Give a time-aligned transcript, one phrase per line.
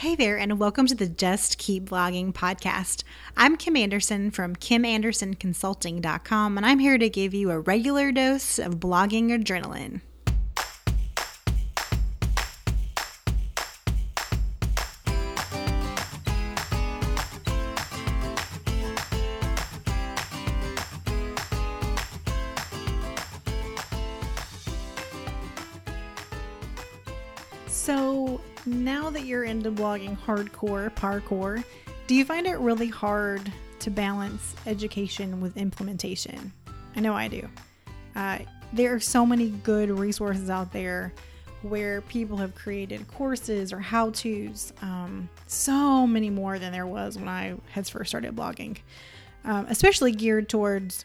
[0.00, 3.04] Hey there, and welcome to the Just Keep Blogging podcast.
[3.36, 8.80] I'm Kim Anderson from KimAndersonConsulting.com, and I'm here to give you a regular dose of
[8.80, 10.00] blogging adrenaline.
[29.90, 31.64] Blogging hardcore, parkour,
[32.06, 36.52] do you find it really hard to balance education with implementation?
[36.94, 37.48] I know I do.
[38.14, 38.38] Uh,
[38.72, 41.12] there are so many good resources out there
[41.62, 47.18] where people have created courses or how to's, um, so many more than there was
[47.18, 48.78] when I had first started blogging,
[49.44, 51.04] um, especially geared towards.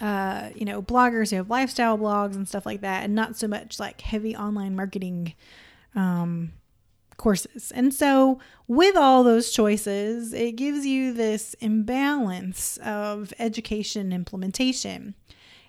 [0.00, 3.48] Uh, you know, bloggers who have lifestyle blogs and stuff like that, and not so
[3.48, 5.32] much like heavy online marketing
[5.94, 6.52] um,
[7.16, 7.72] courses.
[7.72, 8.38] And so,
[8.68, 15.14] with all those choices, it gives you this imbalance of education implementation.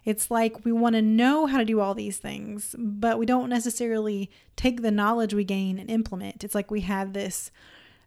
[0.04, 3.50] It's like we want to know how to do all these things, but we don't
[3.50, 6.44] necessarily take the knowledge we gain and implement.
[6.44, 7.52] It's like we have this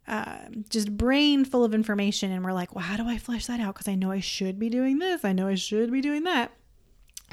[0.09, 0.39] uh,
[0.71, 3.75] just brain full of information, and we're like, well, how do I flesh that out?
[3.75, 6.53] Because I know I should be doing this, I know I should be doing that.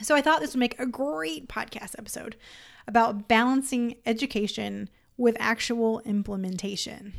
[0.03, 2.35] So I thought this would make a great podcast episode
[2.87, 7.13] about balancing education with actual implementation.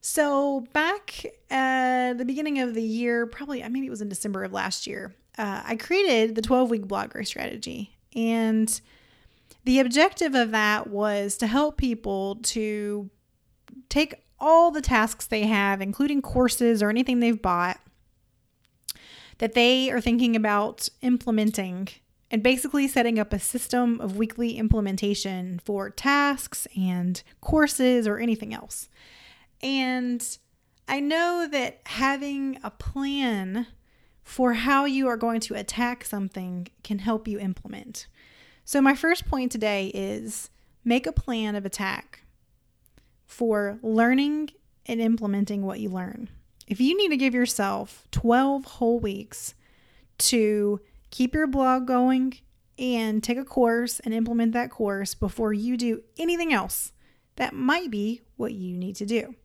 [0.00, 4.42] So, back at the beginning of the year, probably I maybe it was in December
[4.44, 7.96] of last year, uh, I created the 12 week blog growth strategy.
[8.14, 8.80] And
[9.64, 13.10] the objective of that was to help people to
[13.88, 17.78] take all the tasks they have, including courses or anything they've bought,
[19.38, 21.88] that they are thinking about implementing
[22.32, 28.54] and basically setting up a system of weekly implementation for tasks and courses or anything
[28.54, 28.88] else.
[29.62, 30.26] And
[30.88, 33.66] I know that having a plan
[34.24, 38.06] for how you are going to attack something can help you implement.
[38.64, 40.48] So, my first point today is
[40.84, 42.22] make a plan of attack
[43.26, 44.50] for learning
[44.86, 46.30] and implementing what you learn.
[46.66, 49.54] If you need to give yourself 12 whole weeks
[50.18, 50.80] to
[51.12, 52.34] keep your blog going
[52.78, 56.92] and take a course and implement that course before you do anything else.
[57.36, 59.36] That might be what you need to do.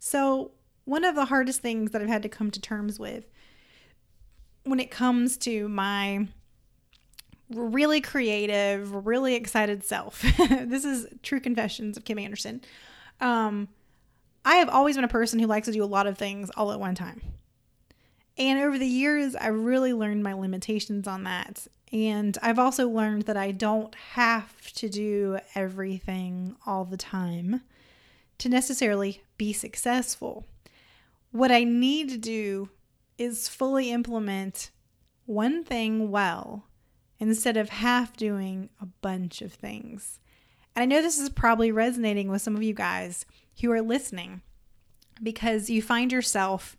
[0.00, 0.52] So,
[0.84, 3.24] one of the hardest things that I've had to come to terms with
[4.64, 6.26] when it comes to my
[7.50, 10.22] really creative, really excited self.
[10.48, 12.62] this is true confessions of Kim Anderson.
[13.20, 13.68] Um,
[14.44, 16.72] I have always been a person who likes to do a lot of things all
[16.72, 17.20] at one time.
[18.40, 21.66] And over the years, I've really learned my limitations on that.
[21.92, 27.60] And I've also learned that I don't have to do everything all the time
[28.38, 30.46] to necessarily be successful.
[31.32, 32.70] What I need to do
[33.18, 34.70] is fully implement
[35.26, 36.64] one thing well
[37.18, 40.18] instead of half doing a bunch of things.
[40.74, 43.26] And I know this is probably resonating with some of you guys
[43.60, 44.40] who are listening
[45.22, 46.78] because you find yourself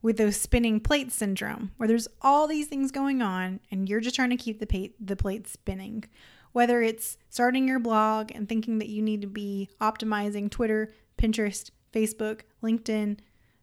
[0.00, 4.16] with those spinning plate syndrome, where there's all these things going on and you're just
[4.16, 6.04] trying to keep the, pa- the plate spinning.
[6.52, 11.70] Whether it's starting your blog and thinking that you need to be optimizing Twitter, Pinterest,
[11.92, 13.18] Facebook, LinkedIn,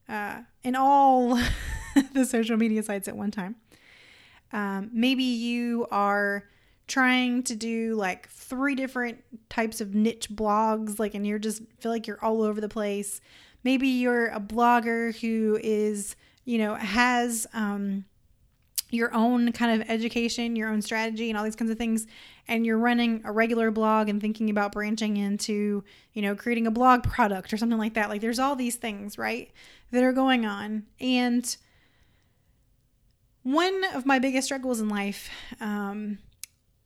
[0.07, 1.39] uh, and all
[2.13, 3.55] the social media sites at one time.
[4.53, 6.43] Um, maybe you are
[6.87, 11.91] trying to do like three different types of niche blogs, like, and you're just feel
[11.91, 13.21] like you're all over the place.
[13.65, 16.15] Maybe you're a blogger who is
[16.45, 18.05] you know, has um,
[18.91, 22.05] your own kind of education, your own strategy, and all these kinds of things,
[22.47, 25.83] and you're running a regular blog and thinking about branching into,
[26.13, 28.09] you know, creating a blog product or something like that.
[28.09, 29.51] Like there's all these things, right,
[29.91, 30.83] that are going on.
[31.01, 31.57] And
[33.41, 36.19] one of my biggest struggles in life um,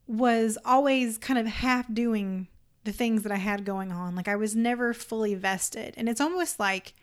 [0.07, 2.47] was always kind of half doing
[2.83, 4.15] the things that I had going on.
[4.15, 5.93] Like I was never fully vested.
[5.97, 6.93] And it's almost like,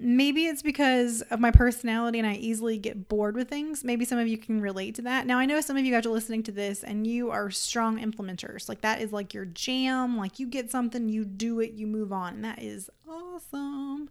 [0.00, 3.82] Maybe it's because of my personality and I easily get bored with things.
[3.82, 5.26] Maybe some of you can relate to that.
[5.26, 7.98] Now, I know some of you guys are listening to this and you are strong
[7.98, 8.68] implementers.
[8.68, 10.16] Like, that is like your jam.
[10.16, 12.34] Like, you get something, you do it, you move on.
[12.34, 14.08] And that is awesome.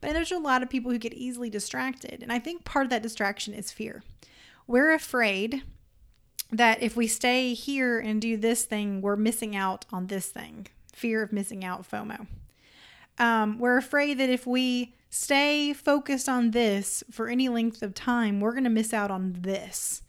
[0.00, 2.22] But there's a lot of people who get easily distracted.
[2.22, 4.02] And I think part of that distraction is fear.
[4.66, 5.62] We're afraid
[6.50, 10.68] that if we stay here and do this thing, we're missing out on this thing.
[10.92, 12.26] Fear of missing out, FOMO.
[13.18, 18.40] Um, we're afraid that if we stay focused on this for any length of time,
[18.40, 20.02] we're going to miss out on this.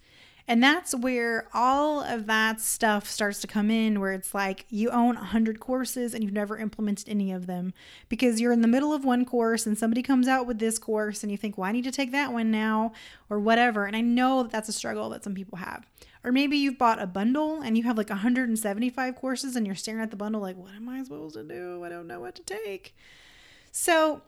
[0.50, 4.90] And that's where all of that stuff starts to come in, where it's like you
[4.92, 7.74] own 100 courses and you've never implemented any of them
[8.08, 11.22] because you're in the middle of one course and somebody comes out with this course
[11.22, 12.94] and you think, well, I need to take that one now
[13.30, 13.86] or whatever.
[13.86, 15.86] And I know that that's a struggle that some people have.
[16.24, 20.02] Or maybe you've bought a bundle and you have like 175 courses and you're staring
[20.02, 21.84] at the bundle like, what am I supposed to do?
[21.84, 22.96] I don't know what to take.
[23.72, 24.22] So,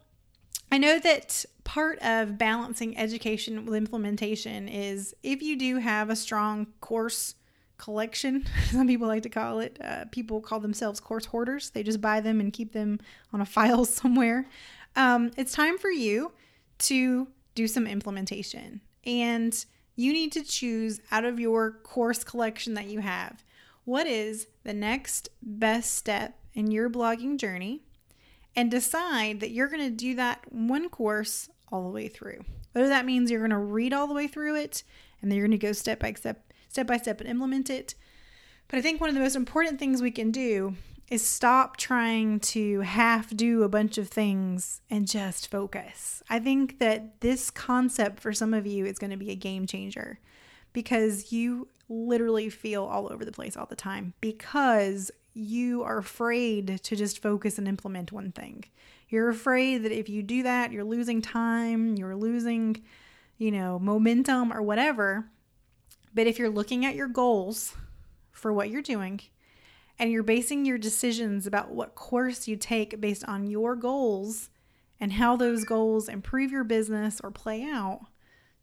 [0.71, 6.15] I know that part of balancing education with implementation is if you do have a
[6.15, 7.35] strong course
[7.77, 11.71] collection, some people like to call it, uh, people call themselves course hoarders.
[11.71, 12.99] They just buy them and keep them
[13.33, 14.45] on a file somewhere.
[14.95, 16.33] Um, it's time for you
[16.79, 18.81] to do some implementation.
[19.05, 19.65] And
[19.99, 23.43] you need to choose out of your course collection that you have
[23.83, 27.81] what is the next best step in your blogging journey
[28.55, 32.39] and decide that you're going to do that one course all the way through.
[32.71, 34.83] Whether that means you're going to read all the way through it
[35.21, 37.95] and then you're going to go step by step, step by step and implement it.
[38.67, 40.75] But I think one of the most important things we can do
[41.09, 46.21] is stop trying to half do a bunch of things and just focus.
[46.29, 49.65] I think that this concept for some of you is going to be a game
[49.65, 50.19] changer
[50.71, 56.79] because you literally feel all over the place all the time because you are afraid
[56.83, 58.65] to just focus and implement one thing.
[59.09, 62.83] You're afraid that if you do that, you're losing time, you're losing,
[63.39, 65.25] you know, momentum or whatever.
[66.13, 67.73] But if you're looking at your goals
[68.31, 69.21] for what you're doing
[69.99, 74.49] and you're basing your decisions about what course you take based on your goals
[74.99, 78.01] and how those goals improve your business or play out,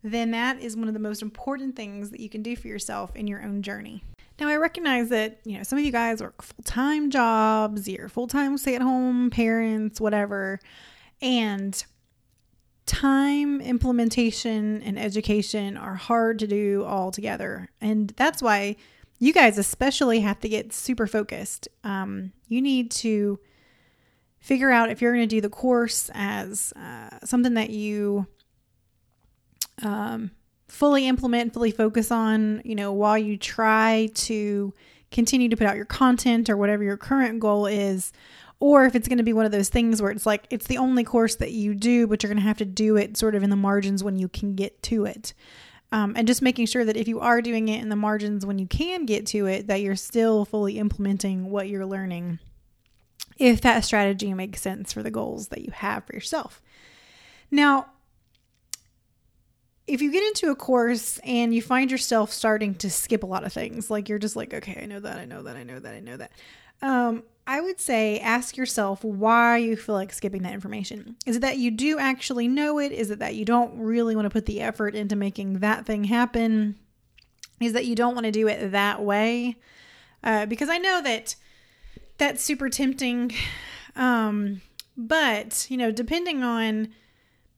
[0.02, 3.14] then that is one of the most important things that you can do for yourself
[3.14, 4.02] in your own journey.
[4.38, 8.08] Now, I recognize that, you know, some of you guys work full time jobs, you're
[8.08, 10.60] full time stay at home parents, whatever.
[11.22, 11.82] And
[12.84, 17.70] time implementation and education are hard to do all together.
[17.80, 18.76] And that's why
[19.18, 21.68] you guys especially have to get super focused.
[21.84, 23.38] Um, you need to
[24.38, 28.26] figure out if you're going to do the course as uh, something that you
[29.82, 30.30] um,
[30.68, 34.72] fully implement, fully focus on, you know, while you try to
[35.10, 38.12] continue to put out your content or whatever your current goal is.
[38.58, 40.78] Or if it's going to be one of those things where it's like it's the
[40.78, 43.42] only course that you do, but you're going to have to do it sort of
[43.42, 45.34] in the margins when you can get to it.
[45.96, 48.58] Um, and just making sure that if you are doing it in the margins when
[48.58, 52.38] you can get to it, that you're still fully implementing what you're learning,
[53.38, 56.60] if that strategy makes sense for the goals that you have for yourself.
[57.50, 57.86] Now,
[59.86, 63.44] if you get into a course and you find yourself starting to skip a lot
[63.44, 65.78] of things, like you're just like, okay, I know that, I know that, I know
[65.78, 66.30] that, I know that.
[66.82, 71.16] Um, I would say ask yourself why you feel like skipping that information.
[71.26, 72.90] Is it that you do actually know it?
[72.90, 76.04] Is it that you don't really want to put the effort into making that thing
[76.04, 76.76] happen?
[77.60, 79.56] Is that you don't want to do it that way?
[80.24, 81.36] Uh, because I know that
[82.18, 83.32] that's super tempting.
[83.94, 84.60] Um,
[84.96, 86.88] but, you know, depending on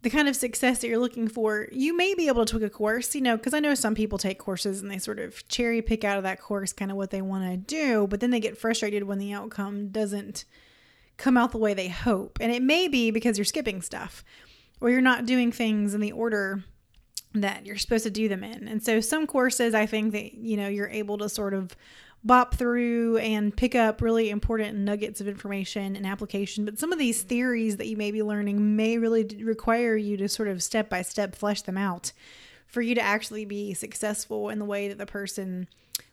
[0.09, 2.71] the kind of success that you're looking for, you may be able to take a
[2.71, 5.83] course, you know, because I know some people take courses and they sort of cherry
[5.83, 8.41] pick out of that course kind of what they want to do, but then they
[8.41, 10.47] get frustrated when the outcome doesn't
[11.19, 12.39] come out the way they hope.
[12.41, 14.25] And it may be because you're skipping stuff
[14.81, 16.65] or you're not doing things in the order
[17.35, 18.67] that you're supposed to do them in.
[18.67, 21.77] And so some courses I think that, you know, you're able to sort of
[22.25, 26.65] bop through and pick up really important nuggets of information and application.
[26.65, 30.29] But some of these theories that you may be learning may really require you to
[30.29, 32.13] sort of step by step flesh them out
[32.67, 35.69] for you to actually be successful in the way that the person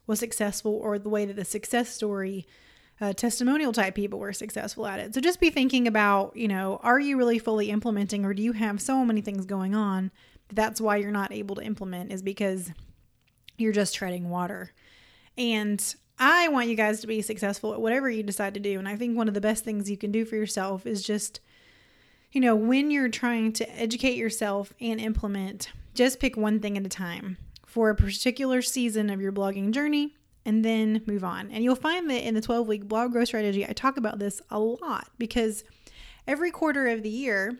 [0.07, 2.45] was successful or the way that the success story
[3.01, 5.13] uh, testimonial type people were successful at it.
[5.13, 8.53] So just be thinking about, you know, are you really fully implementing or do you
[8.53, 10.11] have so many things going on
[10.47, 12.71] that that's why you're not able to implement is because
[13.57, 14.71] you're just treading water.
[15.37, 18.79] And I want you guys to be successful at whatever you decide to do.
[18.79, 21.39] And I think one of the best things you can do for yourself is just,
[22.31, 26.85] you know, when you're trying to educate yourself and implement, just pick one thing at
[26.85, 30.15] a time for a particular season of your blogging journey
[30.45, 31.51] and then move on.
[31.51, 34.41] And you'll find that in the 12 week blog growth strategy, I talk about this
[34.49, 35.65] a lot because
[36.27, 37.57] every quarter of the year,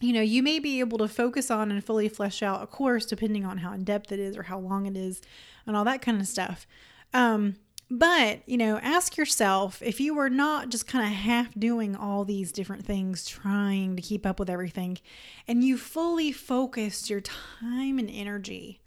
[0.00, 3.06] you know, you may be able to focus on and fully flesh out a course
[3.06, 5.22] depending on how in depth it is or how long it is
[5.66, 6.66] and all that kind of stuff.
[7.12, 7.56] Um,
[7.90, 12.24] but, you know, ask yourself if you were not just kind of half doing all
[12.24, 14.98] these different things, trying to keep up with everything,
[15.46, 18.80] and you fully focused your time and energy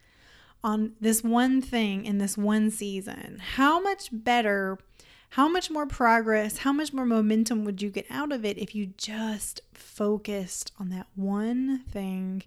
[0.64, 4.80] on this one thing in this one season, how much better,
[5.32, 8.74] how much more progress, how much more momentum would you get out of it if
[8.74, 12.44] you just focused on that one thing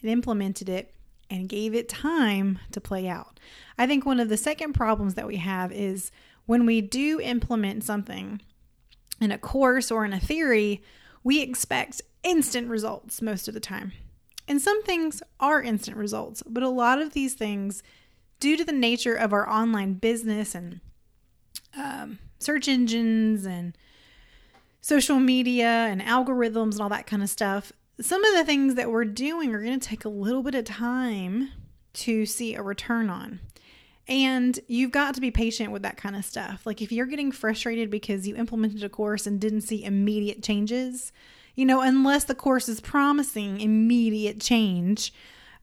[0.00, 0.92] and implemented it
[1.32, 3.40] and gave it time to play out.
[3.78, 6.12] I think one of the second problems that we have is
[6.44, 8.42] when we do implement something
[9.18, 10.82] in a course or in a theory,
[11.24, 13.92] we expect instant results most of the time.
[14.46, 17.82] And some things are instant results, but a lot of these things,
[18.38, 20.80] due to the nature of our online business and
[21.76, 23.76] um, search engines and
[24.82, 27.72] social media and algorithms and all that kind of stuff,
[28.04, 30.64] some of the things that we're doing are going to take a little bit of
[30.64, 31.50] time
[31.94, 33.40] to see a return on.
[34.08, 36.66] And you've got to be patient with that kind of stuff.
[36.66, 41.12] Like if you're getting frustrated because you implemented a course and didn't see immediate changes,
[41.54, 45.12] you know, unless the course is promising immediate change,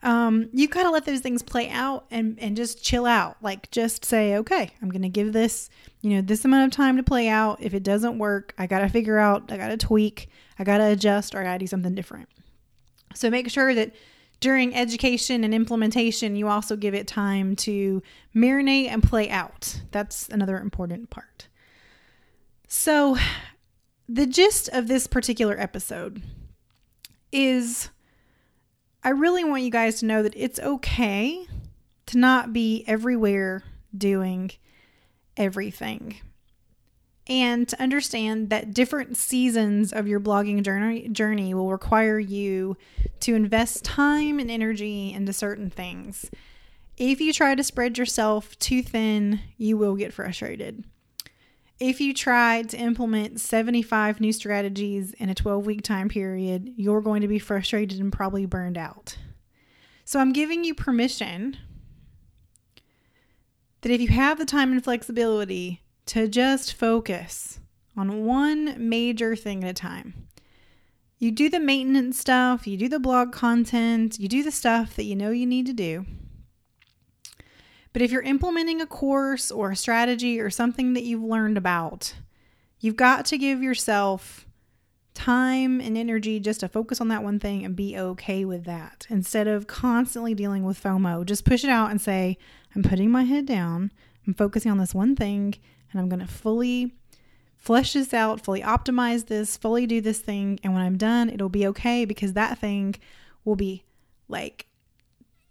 [0.01, 3.36] um, you kind of let those things play out and, and just chill out.
[3.41, 5.69] Like just say, okay, I'm going to give this,
[6.01, 7.62] you know, this amount of time to play out.
[7.62, 10.77] If it doesn't work, I got to figure out, I got to tweak, I got
[10.79, 12.29] to adjust, or I got to do something different.
[13.15, 13.93] So make sure that
[14.39, 18.03] during education and implementation, you also give it time to
[18.35, 19.81] marinate and play out.
[19.91, 21.47] That's another important part.
[22.67, 23.17] So,
[24.07, 26.21] the gist of this particular episode
[27.31, 27.89] is
[29.03, 31.45] I really want you guys to know that it's okay
[32.07, 33.63] to not be everywhere
[33.95, 34.51] doing
[35.37, 36.17] everything
[37.29, 42.75] and to understand that different seasons of your blogging journey journey will require you
[43.19, 46.31] to invest time and energy into certain things.
[46.98, 50.83] If you try to spread yourself too thin, you will get frustrated.
[51.79, 57.00] If you try to implement 75 new strategies in a 12 week time period, you're
[57.00, 59.17] going to be frustrated and probably burned out.
[60.03, 61.55] So I'm giving you permission
[63.81, 67.59] that if you have the time and flexibility to just focus
[67.95, 70.27] on one major thing at a time.
[71.19, 75.03] You do the maintenance stuff, you do the blog content, you do the stuff that
[75.03, 76.07] you know you need to do.
[77.93, 82.15] But if you're implementing a course or a strategy or something that you've learned about,
[82.79, 84.47] you've got to give yourself
[85.13, 89.05] time and energy just to focus on that one thing and be okay with that
[89.11, 91.23] instead of constantly dealing with FOMO.
[91.23, 92.35] Just push it out and say,
[92.75, 93.91] I'm putting my head down,
[94.25, 95.53] I'm focusing on this one thing,
[95.91, 96.93] and I'm going to fully
[97.58, 100.60] flesh this out, fully optimize this, fully do this thing.
[100.63, 102.96] And when I'm done, it'll be okay because that thing
[103.46, 103.84] will be
[104.27, 104.65] like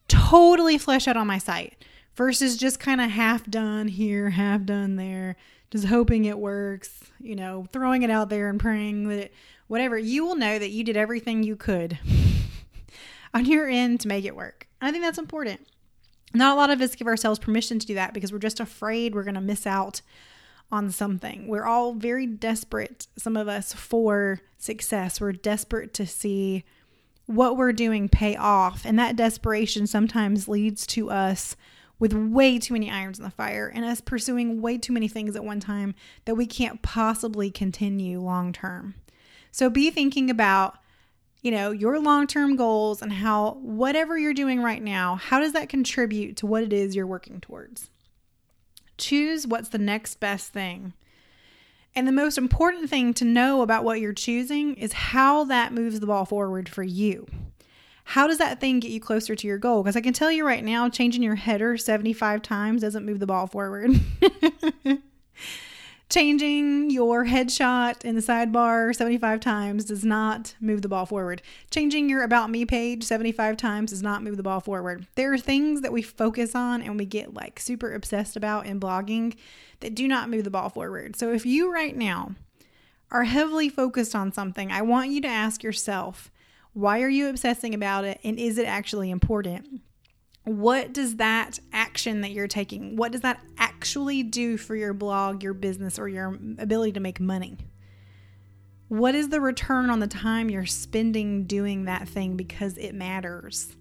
[0.09, 4.97] totally fleshed out on my site versus just kind of half done here, half done
[4.97, 5.37] there,
[5.71, 9.35] just hoping it works, you know, throwing it out there and praying that it,
[9.69, 9.99] whatever.
[9.99, 11.99] You will know that you did everything you could
[13.35, 14.67] on your end to make it work.
[14.81, 15.67] I think that's important.
[16.35, 19.15] Not a lot of us give ourselves permission to do that because we're just afraid
[19.15, 20.03] we're going to miss out
[20.71, 21.49] on something.
[21.49, 25.21] We're all very desperate, some of us, for success.
[25.21, 26.65] We're desperate to see
[27.27, 28.85] what we're doing pay off.
[28.85, 31.57] And that desperation sometimes leads to us
[31.99, 35.35] with way too many irons in the fire and us pursuing way too many things
[35.35, 35.95] at one time
[36.27, 38.95] that we can't possibly continue long term.
[39.51, 40.79] So be thinking about
[41.43, 45.69] you know, your long-term goals and how whatever you're doing right now, how does that
[45.69, 47.91] contribute to what it is you're working towards?
[48.97, 50.95] Choose what's the next best thing.
[51.95, 56.01] And the most important thing to know about what you're choosing is how that moves
[56.01, 57.27] the ball forward for you.
[58.05, 59.83] How does that thing get you closer to your goal?
[59.83, 63.27] Because I can tell you right now, changing your header 75 times doesn't move the
[63.27, 63.91] ball forward.
[66.11, 71.43] Changing your headshot in the sidebar 75 times does not move the ball forward.
[71.71, 75.07] Changing your About Me page 75 times does not move the ball forward.
[75.17, 78.81] There are things that we focus on and we get like super obsessed about in
[78.81, 79.37] blogging
[79.81, 81.15] that do not move the ball forward.
[81.15, 82.35] So if you right now
[83.11, 86.31] are heavily focused on something, I want you to ask yourself,
[86.73, 89.83] why are you obsessing about it and is it actually important?
[90.49, 95.43] What does that action that you're taking what does that actually do for your blog
[95.43, 97.59] your business or your ability to make money?
[98.89, 103.77] What is the return on the time you're spending doing that thing because it matters?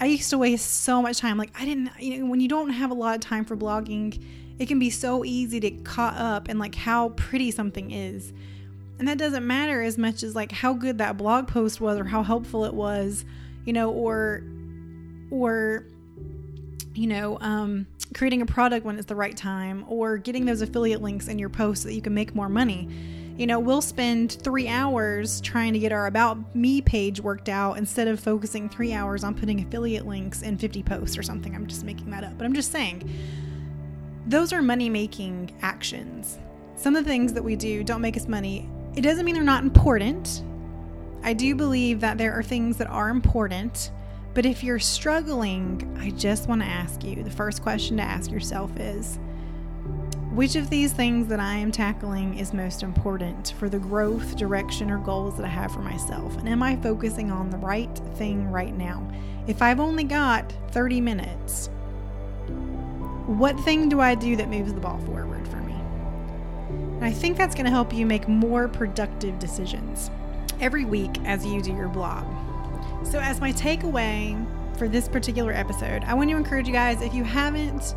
[0.00, 2.68] I used to waste so much time like i didn't you know when you don't
[2.68, 4.22] have a lot of time for blogging
[4.58, 8.32] it can be so easy to get caught up in like how pretty something is.
[8.98, 12.04] And that doesn't matter as much as like how good that blog post was or
[12.04, 13.26] how helpful it was
[13.66, 14.42] you know or
[15.30, 15.84] or
[16.94, 21.02] you know um, creating a product when it's the right time or getting those affiliate
[21.02, 22.88] links in your post so that you can make more money.
[23.36, 27.76] You know we'll spend three hours trying to get our about me page worked out
[27.76, 31.54] instead of focusing three hours on putting affiliate links in 50 posts or something.
[31.54, 33.10] I'm just making that up but i'm just saying
[34.26, 36.38] those are money making actions.
[36.74, 38.68] Some of the things that we do don't make us money.
[38.96, 40.42] It doesn't mean they're not important.
[41.22, 43.92] I do believe that there are things that are important
[44.36, 48.30] But if you're struggling, I just want to ask you the first question to ask
[48.30, 49.18] yourself is
[50.30, 54.90] which of these things that I am tackling is most important for the growth, direction,
[54.90, 56.36] or goals that I have for myself?
[56.36, 59.10] And am I focusing on the right thing right now?
[59.46, 61.70] If I've only got 30 minutes,
[63.24, 65.76] what thing do I do that moves the ball forward for me?
[66.96, 70.10] And I think that's going to help you make more productive decisions
[70.60, 72.26] every week as you do your blog.
[73.10, 74.36] So, as my takeaway
[74.76, 77.94] for this particular episode, I want to encourage you guys if you haven't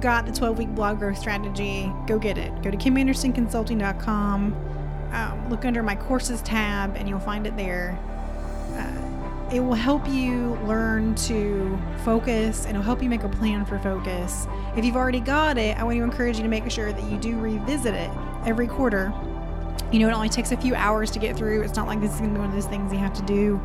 [0.00, 2.50] got the 12 week blog growth strategy, go get it.
[2.62, 4.54] Go to kimandersonconsulting.com,
[5.12, 7.98] um, look under my courses tab, and you'll find it there.
[8.72, 13.66] Uh, it will help you learn to focus and it'll help you make a plan
[13.66, 14.46] for focus.
[14.76, 17.18] If you've already got it, I want to encourage you to make sure that you
[17.18, 18.10] do revisit it
[18.46, 19.12] every quarter
[19.92, 21.62] you know, it only takes a few hours to get through.
[21.62, 23.22] It's not like this is going to be one of those things you have to
[23.22, 23.60] do,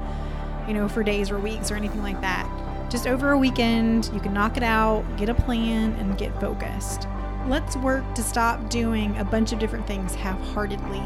[0.67, 2.49] you know, for days or weeks or anything like that.
[2.89, 7.07] Just over a weekend, you can knock it out, get a plan, and get focused.
[7.47, 11.03] Let's work to stop doing a bunch of different things half heartedly.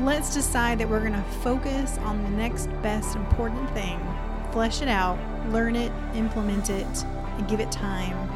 [0.00, 4.00] Let's decide that we're going to focus on the next best important thing,
[4.52, 5.18] flesh it out,
[5.50, 8.28] learn it, implement it, and give it time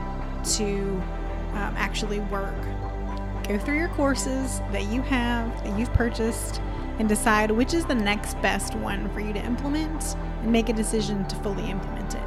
[0.56, 1.02] to
[1.52, 2.54] um, actually work
[3.48, 6.60] Go through your courses that you have, that you've purchased,
[6.98, 10.74] and decide which is the next best one for you to implement and make a
[10.74, 12.22] decision to fully implement it.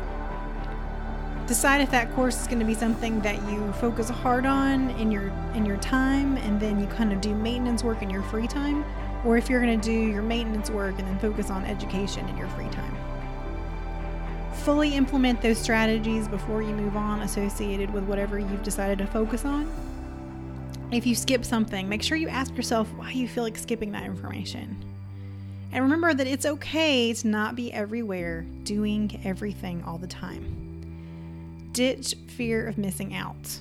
[1.46, 5.12] Decide if that course is going to be something that you focus hard on in
[5.12, 8.48] your in your time and then you kind of do maintenance work in your free
[8.48, 8.84] time
[9.24, 12.38] or if you're going to do your maintenance work and then focus on education in
[12.38, 12.96] your free time.
[14.64, 19.46] Fully implement those strategies before you move on associated with whatever you've decided to focus
[19.46, 19.70] on
[20.92, 24.04] if you skip something, make sure you ask yourself why you feel like skipping that
[24.04, 24.84] information.
[25.72, 31.70] And remember that it's okay to not be everywhere, doing everything all the time.
[31.72, 33.60] Ditch fear of missing out.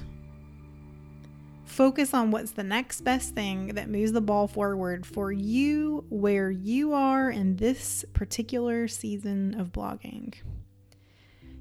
[1.65, 6.51] Focus on what's the next best thing that moves the ball forward for you where
[6.51, 10.35] you are in this particular season of blogging.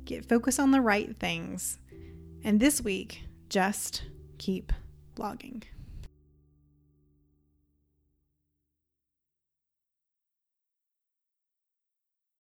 [0.06, 1.78] Get focused on the right things.
[2.44, 4.02] And this week, just
[4.40, 4.74] keep
[5.20, 5.64] blogging.